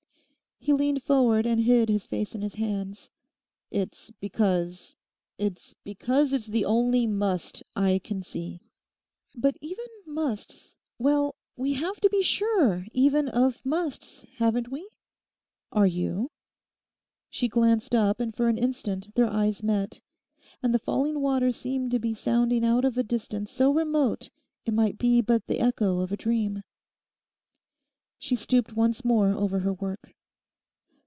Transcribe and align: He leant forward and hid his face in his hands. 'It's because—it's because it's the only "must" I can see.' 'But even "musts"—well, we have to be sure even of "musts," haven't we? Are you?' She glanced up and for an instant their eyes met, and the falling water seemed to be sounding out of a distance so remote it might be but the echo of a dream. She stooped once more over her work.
He 0.63 0.73
leant 0.73 1.01
forward 1.01 1.47
and 1.47 1.59
hid 1.59 1.89
his 1.89 2.05
face 2.05 2.35
in 2.35 2.43
his 2.43 2.53
hands. 2.53 3.09
'It's 3.71 4.11
because—it's 4.19 5.73
because 5.83 6.33
it's 6.33 6.45
the 6.45 6.65
only 6.65 7.07
"must" 7.07 7.63
I 7.75 7.97
can 8.03 8.21
see.' 8.21 8.61
'But 9.35 9.55
even 9.59 9.85
"musts"—well, 10.05 11.33
we 11.57 11.73
have 11.73 11.99
to 12.01 12.11
be 12.11 12.21
sure 12.21 12.85
even 12.93 13.27
of 13.27 13.65
"musts," 13.65 14.27
haven't 14.37 14.69
we? 14.69 14.87
Are 15.71 15.87
you?' 15.87 16.29
She 17.31 17.47
glanced 17.47 17.95
up 17.95 18.19
and 18.19 18.31
for 18.35 18.47
an 18.47 18.59
instant 18.59 19.15
their 19.15 19.31
eyes 19.31 19.63
met, 19.63 19.99
and 20.61 20.75
the 20.75 20.77
falling 20.77 21.21
water 21.21 21.51
seemed 21.51 21.89
to 21.89 21.97
be 21.99 22.13
sounding 22.13 22.63
out 22.63 22.85
of 22.85 22.99
a 22.99 23.03
distance 23.03 23.49
so 23.49 23.73
remote 23.73 24.29
it 24.67 24.75
might 24.75 24.99
be 24.99 25.21
but 25.21 25.47
the 25.47 25.59
echo 25.59 26.01
of 26.01 26.11
a 26.11 26.17
dream. 26.17 26.61
She 28.19 28.35
stooped 28.35 28.73
once 28.73 29.03
more 29.03 29.31
over 29.31 29.57
her 29.61 29.73
work. 29.73 30.13